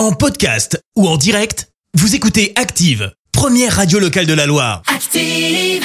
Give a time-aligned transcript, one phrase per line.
[0.00, 4.80] En podcast ou en direct, vous écoutez Active, première radio locale de la Loire.
[4.86, 5.84] Active,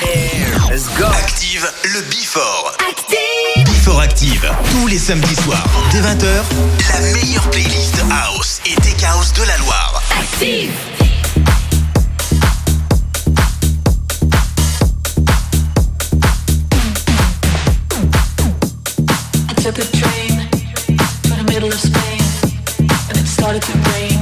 [0.70, 1.04] Let's go.
[1.04, 2.78] Active le Before.
[2.90, 3.66] Active.
[3.66, 6.44] Before Active, tous les samedis soirs, dès 20h,
[6.94, 10.02] la meilleure playlist House et Tech House de la Loire.
[10.18, 10.72] Active.
[23.46, 24.15] started to rain.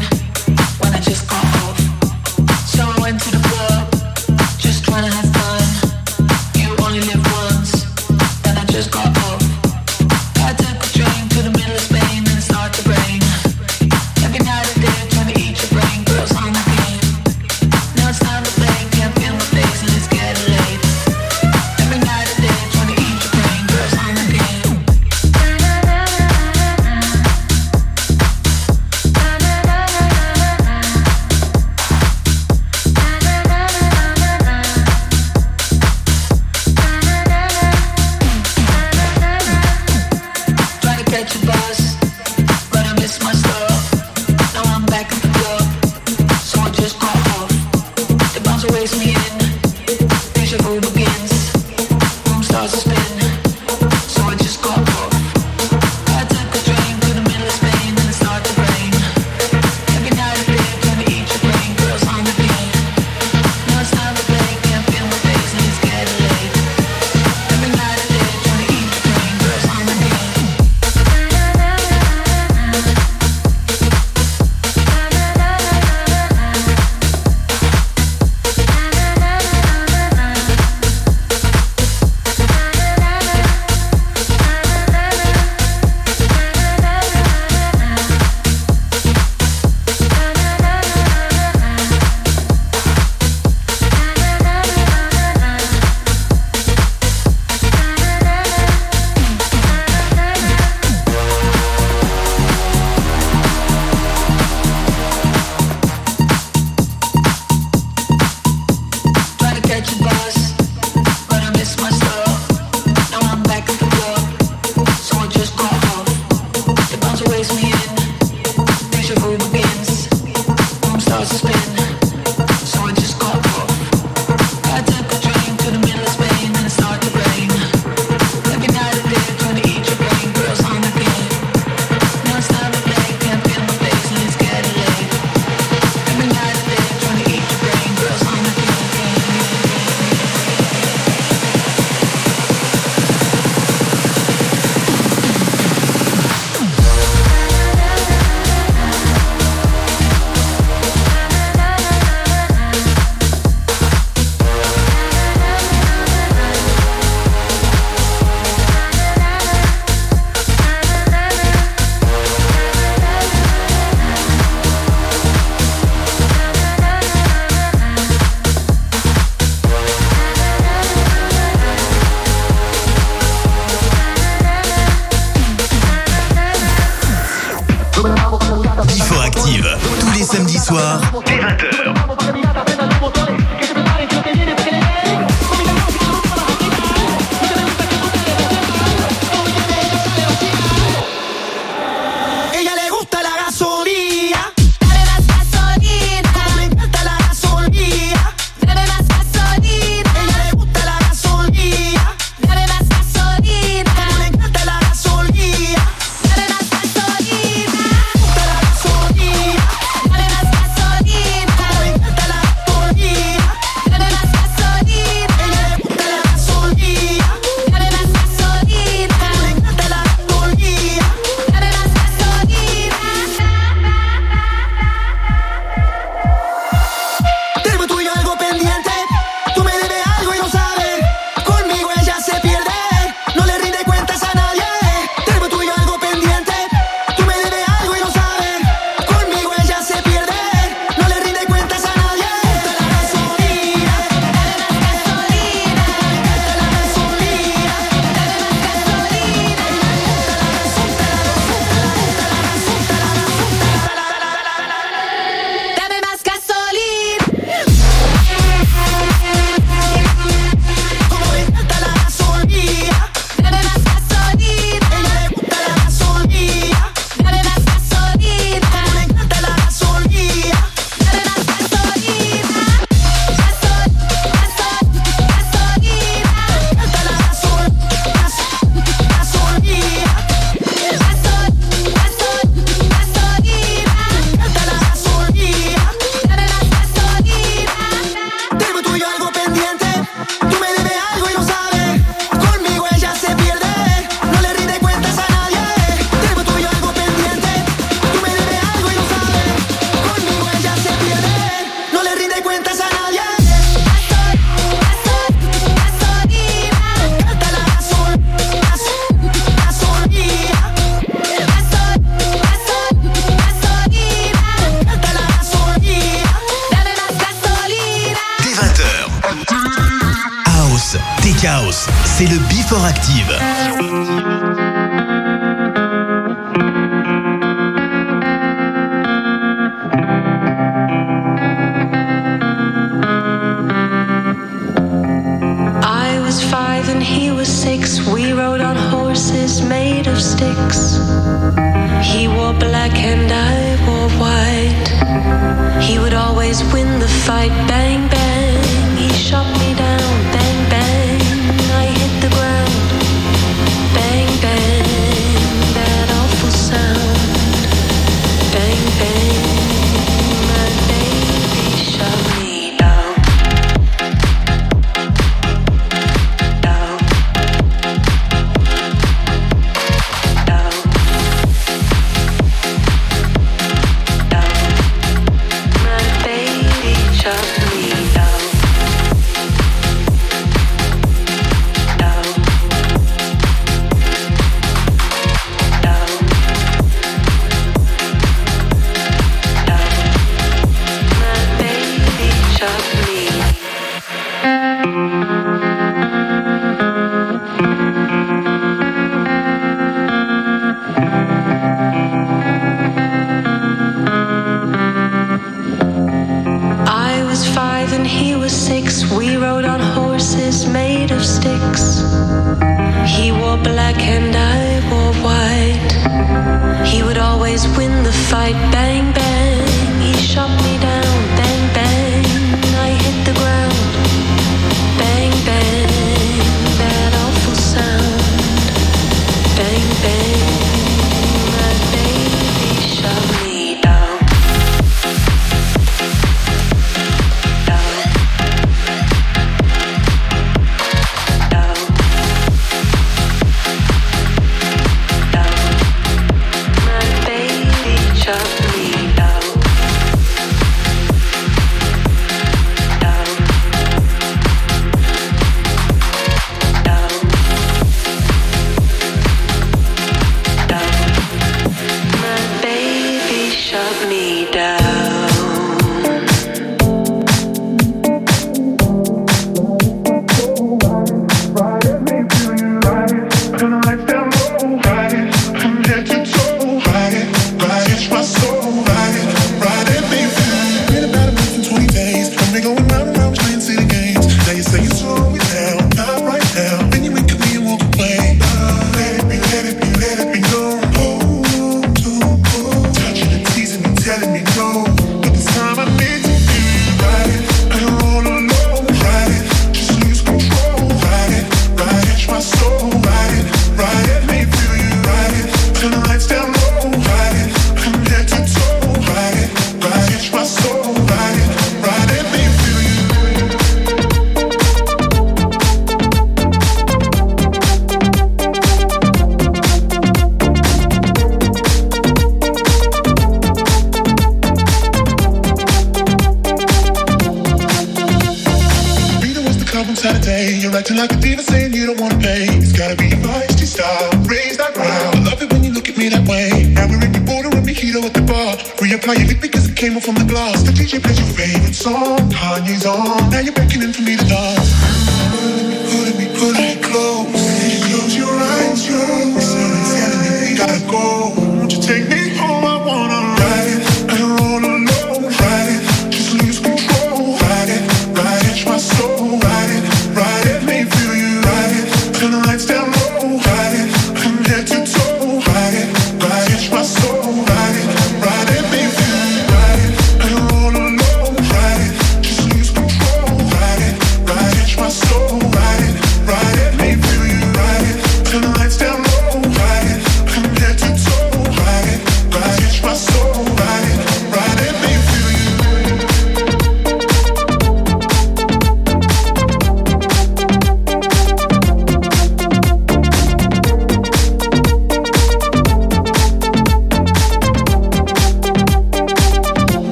[322.24, 323.43] C'est le Before Active.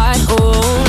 [0.00, 0.26] heart.
[0.30, 0.79] Oh.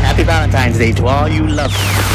[0.00, 2.13] Happy Valentine's Day to all you love.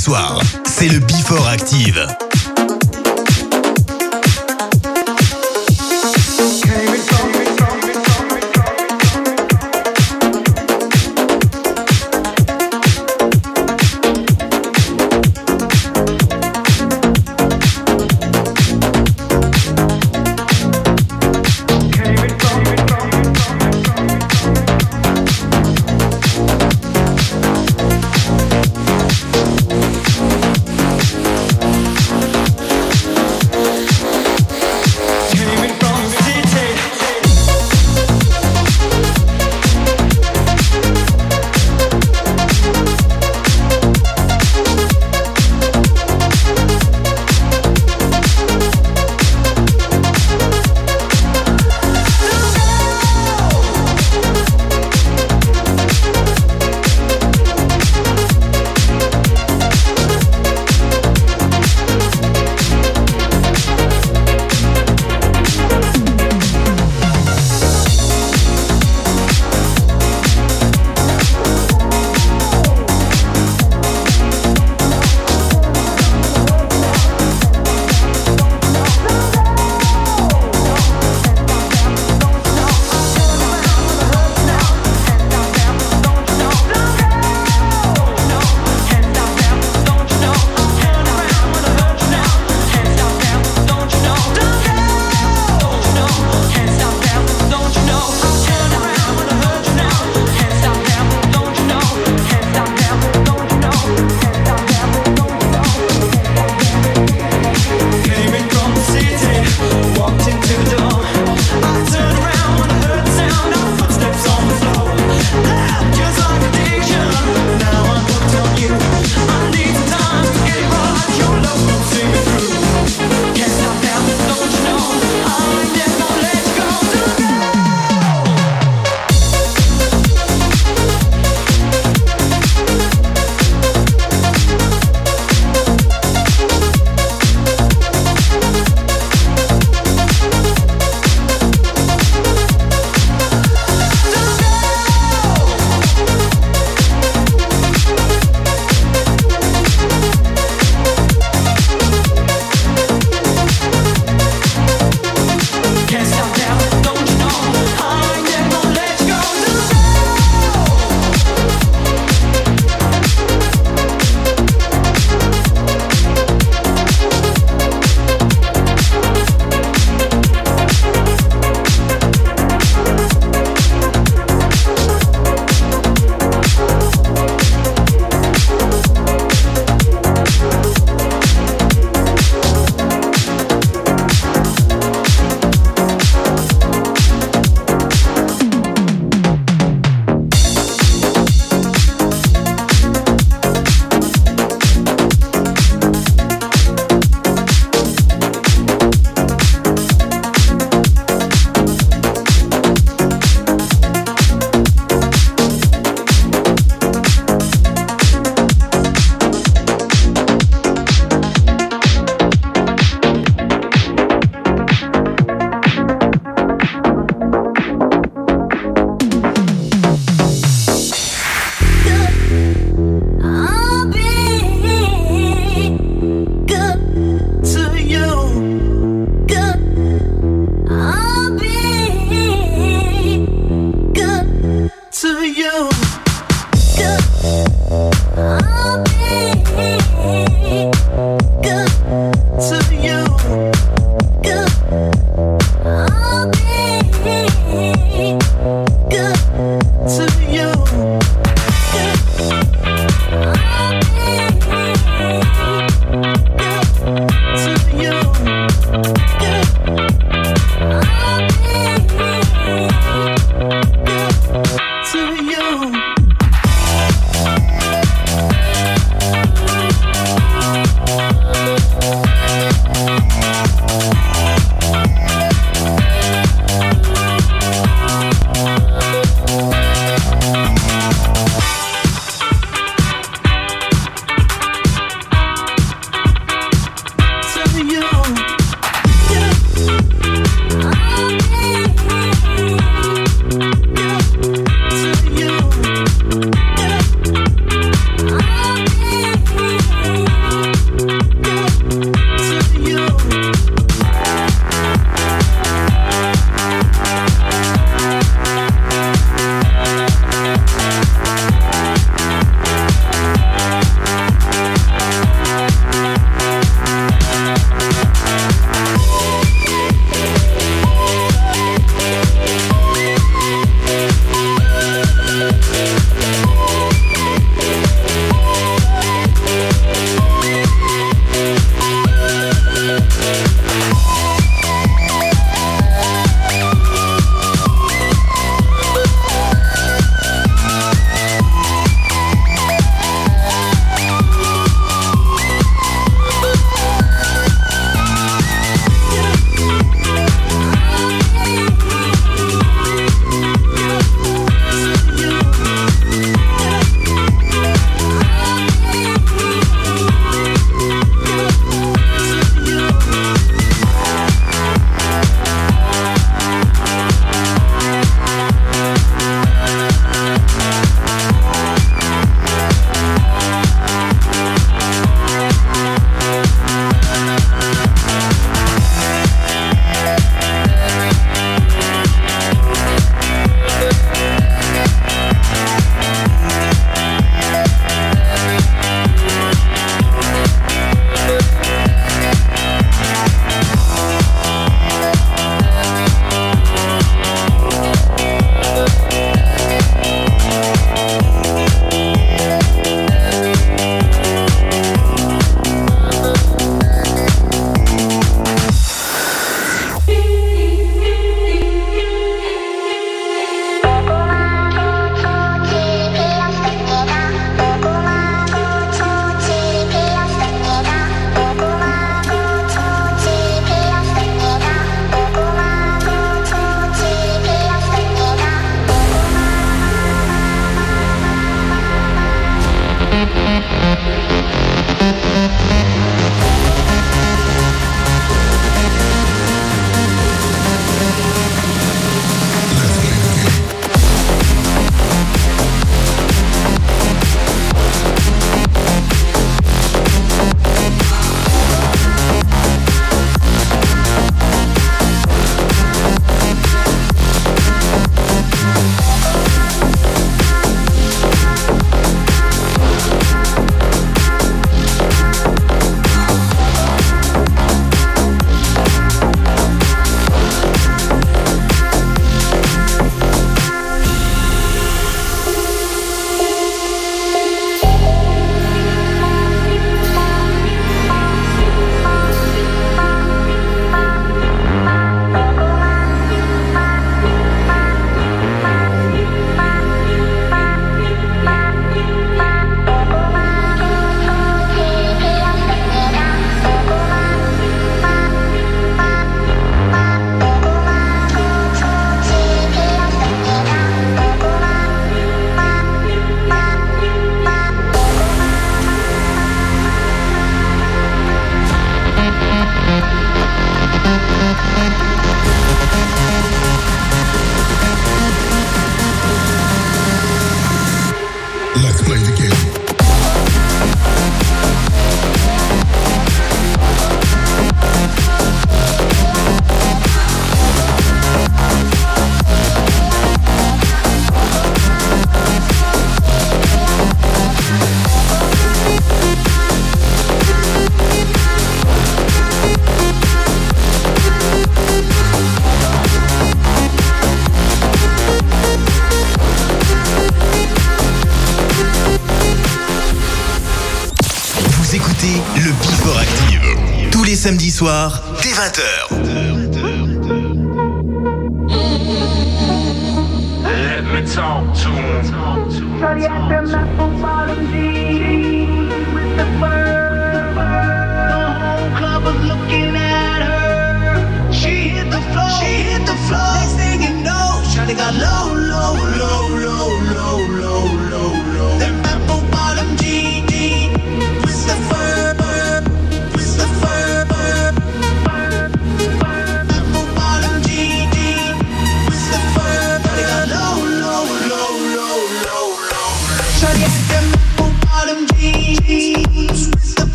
[0.00, 2.29] soir, c'est le Before Active.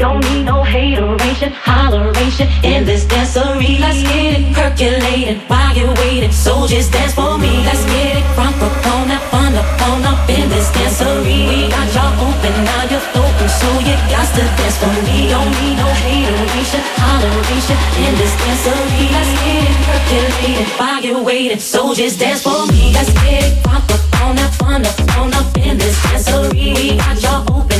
[0.00, 3.78] don't need no hateration, holleration in this dancery.
[3.78, 6.32] Let's get it percolating while you're waiting.
[6.32, 7.52] Soldiers dance for me.
[7.68, 11.44] Let's get it from the phone up, on up in this dancery.
[11.52, 15.28] We got y'all open, now you're floating, so you got to dance for me.
[15.28, 19.04] Don't need no hateration, holleration in this dancery.
[19.12, 21.60] Let's get it percolating while you're waiting.
[21.60, 22.94] Soldiers dance for me.
[22.96, 26.72] Let's get it from the phone up, on up in this dancery.
[26.74, 27.79] We got y'all open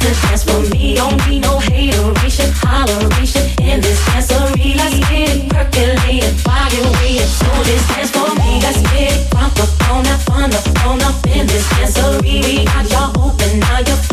[0.00, 0.94] just dance for me.
[0.96, 4.76] Don't need no hateration, holleration in this dancery.
[4.76, 7.30] Let's get it percolated, fire away and
[7.64, 8.60] do dance for me.
[8.62, 9.58] Let's get it up
[9.90, 11.66] on up, on up, in this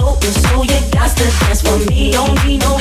[0.02, 2.12] open, so you got to dance for me.
[2.12, 2.75] Don't need no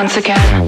[0.00, 0.59] once again.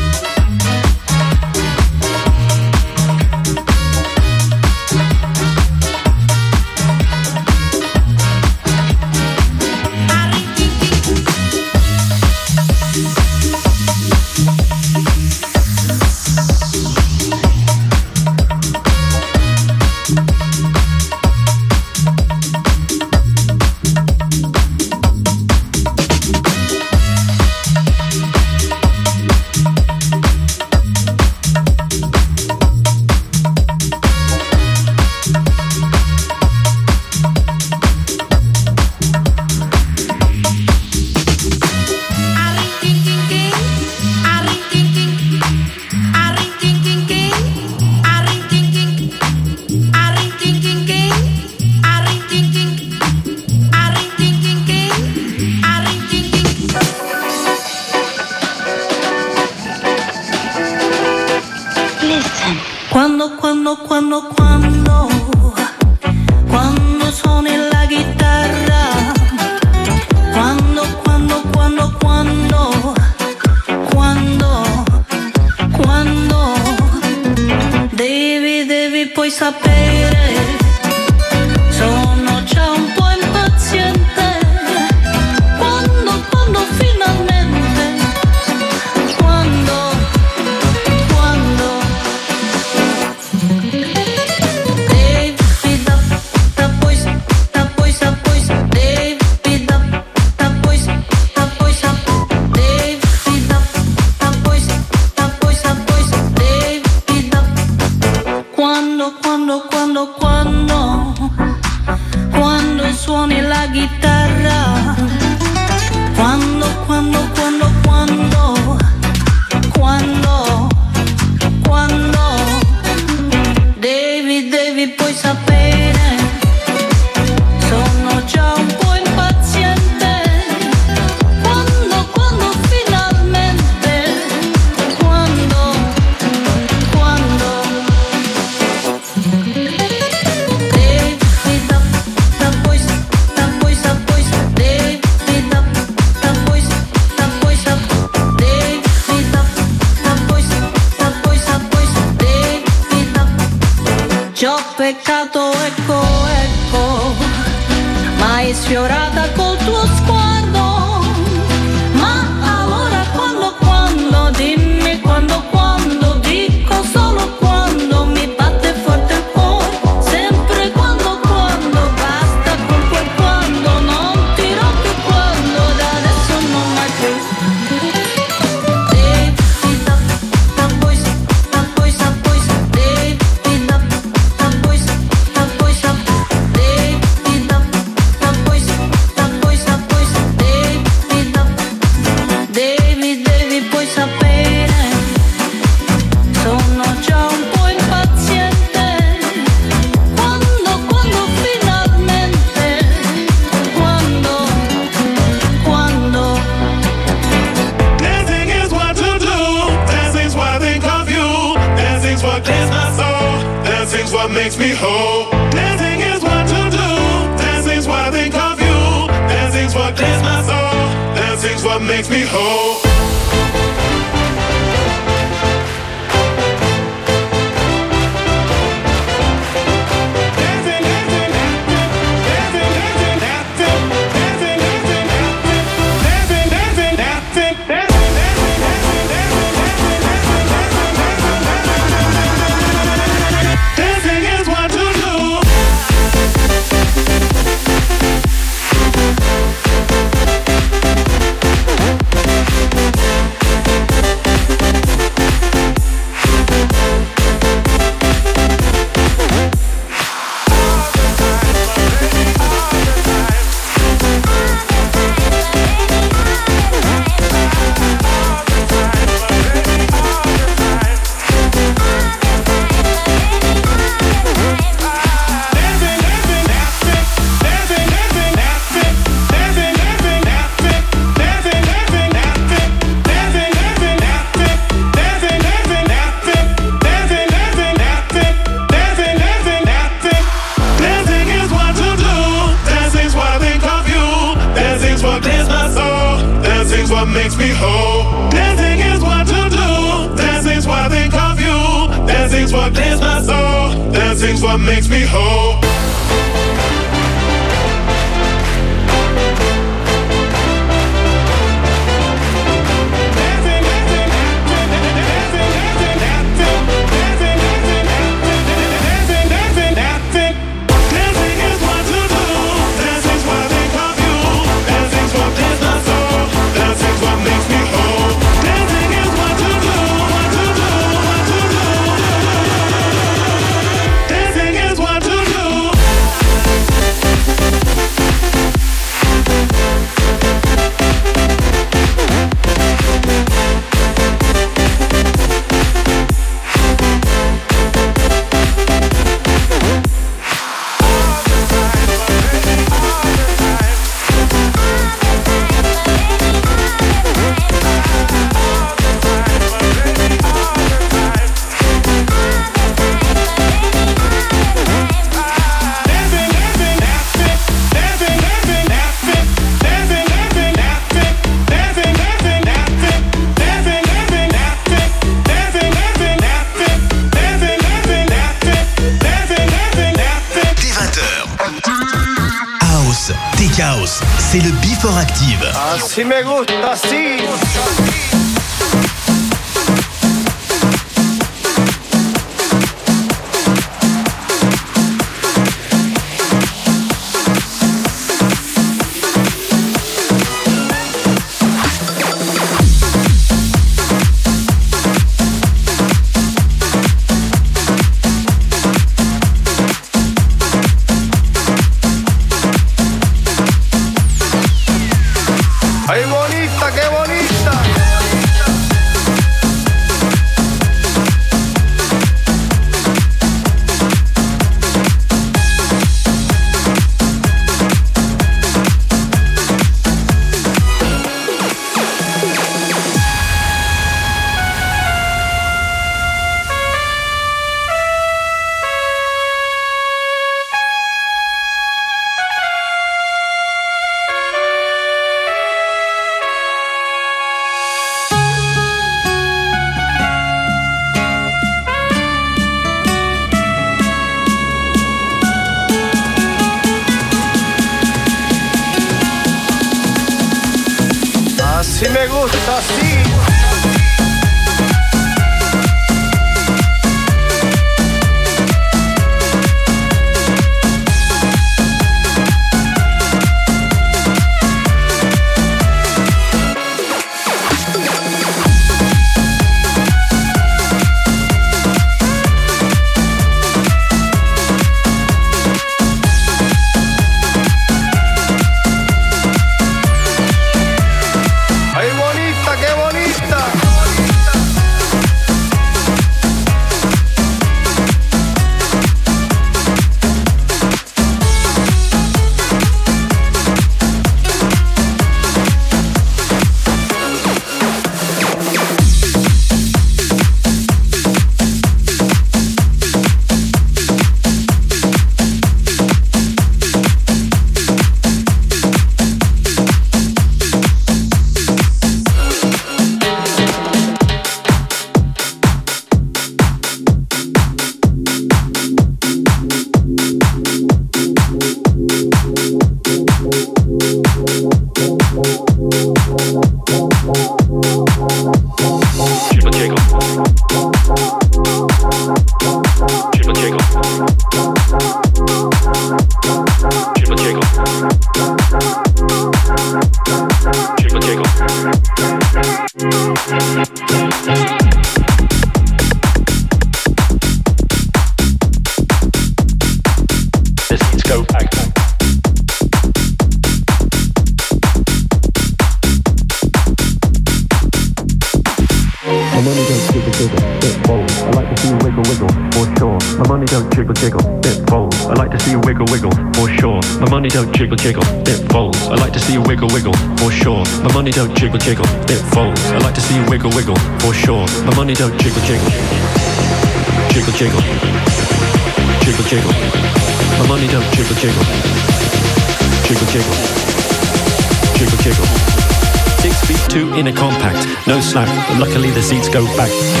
[598.59, 600.00] Luckily the seats go back.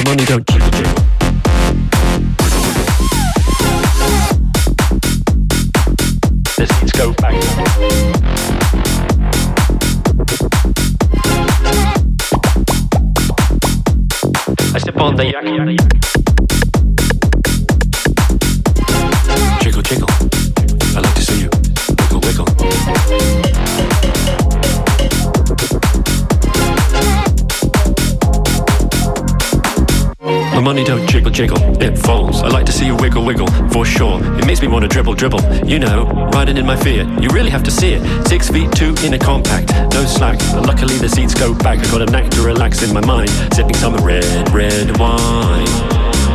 [31.31, 32.43] Jiggle, jiggle, it falls.
[32.43, 34.21] I like to see you wiggle, wiggle, for sure.
[34.37, 35.65] It makes me want to dribble, dribble.
[35.65, 37.23] You know, riding in my Fiat.
[37.23, 38.27] You really have to see it.
[38.27, 40.39] Six feet two in a compact, no slack.
[40.53, 41.79] But luckily the seats go back.
[41.79, 45.90] I got a knack to relax in my mind, sipping some red, red wine.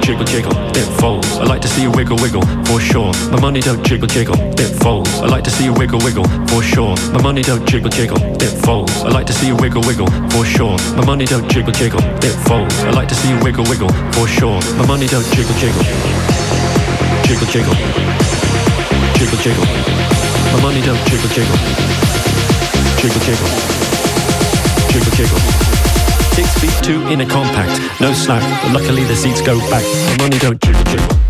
[0.06, 1.26] Jiggle, jiggle, it falls.
[1.36, 3.10] I like to see you wiggle, wiggle, for sure.
[3.32, 5.08] My money don't jiggle, jiggle, it falls.
[5.18, 6.94] I like to see you wiggle, wiggle, for sure.
[7.10, 8.88] My money don't jiggle, jiggle, it falls.
[9.02, 10.78] I like to see you wiggle, wiggle, for sure.
[10.94, 12.72] My money don't jiggle, jiggle, it falls.
[12.84, 14.60] I like to see you wiggle, wiggle, for sure.
[14.78, 15.82] My money don't jiggle, jiggle,
[17.26, 17.74] jiggle, jiggle,
[19.18, 19.66] jiggle, jiggle.
[20.54, 21.58] My money don't jiggle, jiggle,
[23.02, 23.50] jiggle, jiggle,
[24.86, 25.65] jiggle, jiggle.
[26.66, 29.84] Feet two in a compact, no slack, but luckily the seats go back.
[29.84, 31.25] My money don't jiggle, jiggle.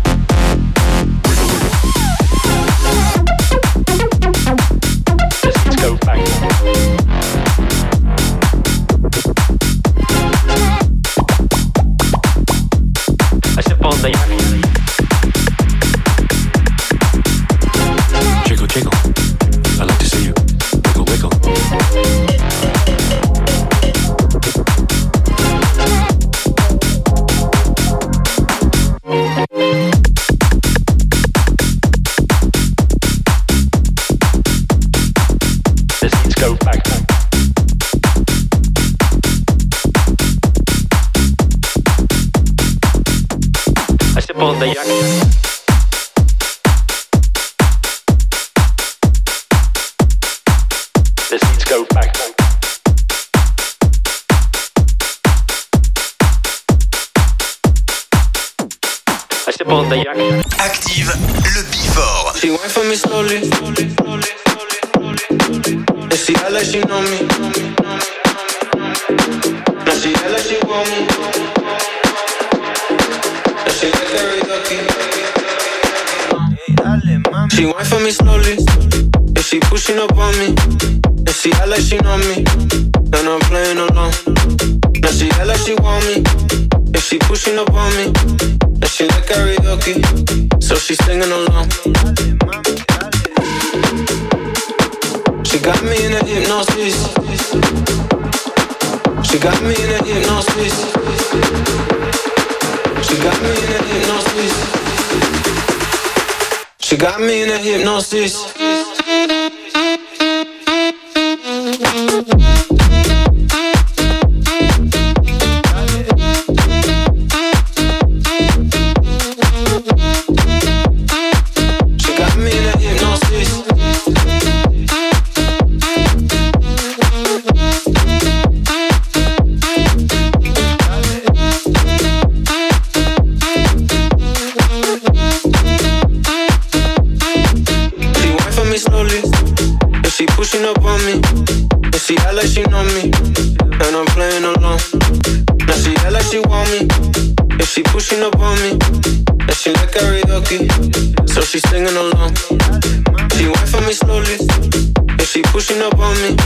[155.57, 156.37] pushing up on me.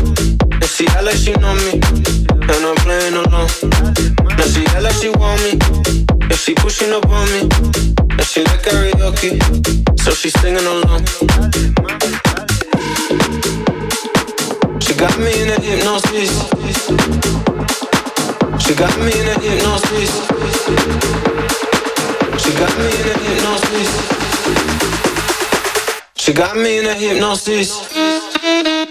[0.54, 1.74] And she act like she know me.
[2.48, 3.50] And I'm playing along.
[4.38, 5.60] Now she act like she want me.
[6.32, 7.42] And she pushing up on me.
[8.00, 9.32] And she like karaoke.
[10.00, 11.04] So she singing along.
[14.80, 16.32] She got me in a hypnosis.
[18.64, 20.12] She got me in a hypnosis.
[22.42, 23.92] She got me in a hypnosis.
[26.16, 28.91] She got me in a hypnosis.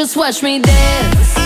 [0.00, 1.39] Just watch me dance.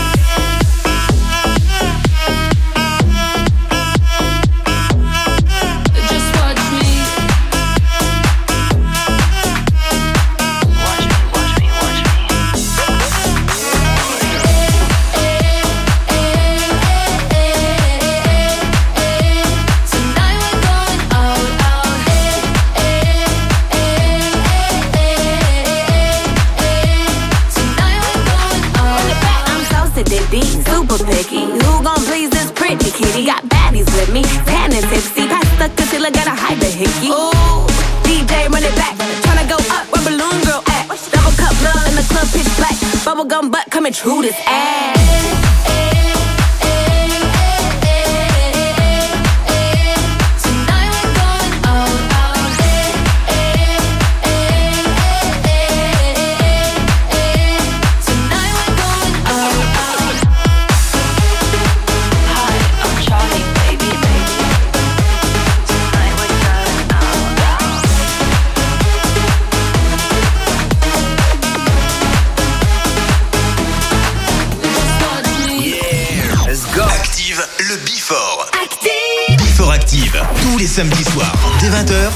[80.75, 82.11] samedis soirs, dès 20h,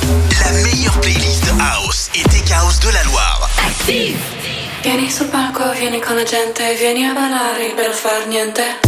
[0.45, 3.49] la meilleure playlist house et tech house de la Loire.
[3.65, 4.19] Active!
[4.83, 8.88] Vieni sul palco, vieni con la gente, vieni a ballare il bello far niente.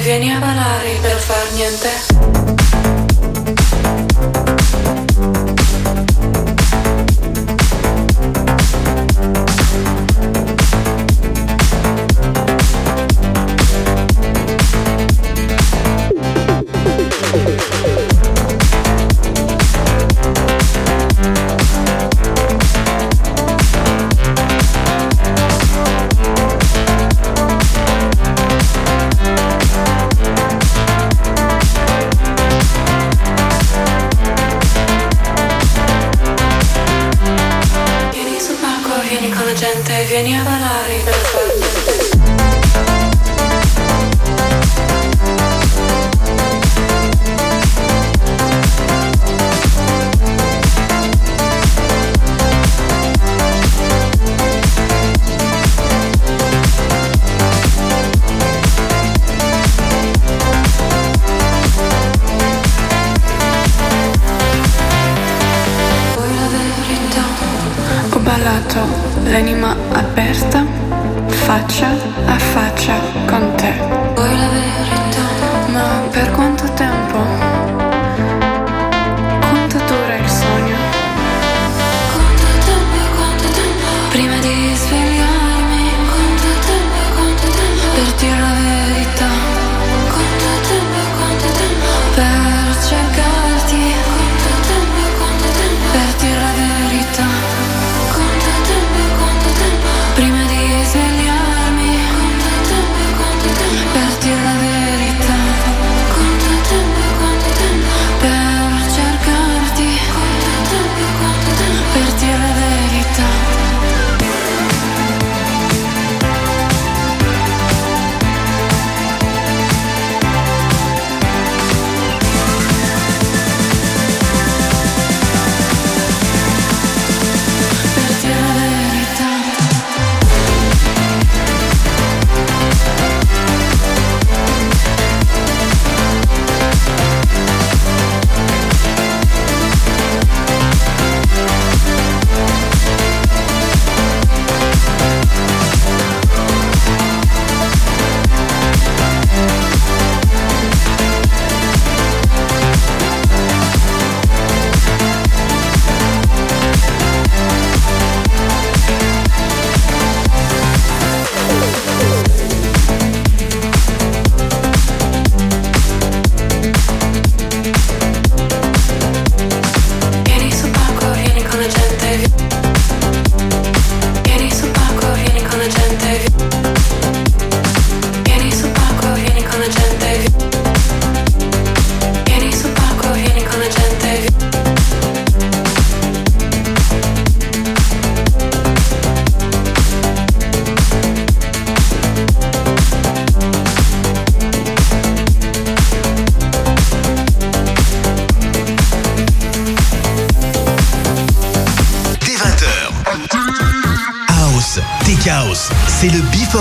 [0.00, 0.89] vieni a ballare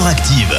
[0.07, 0.58] Active.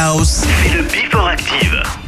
[0.00, 0.24] Chaos.
[0.24, 1.99] C'est le Before Active.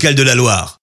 [0.00, 0.79] Locale de la Loire.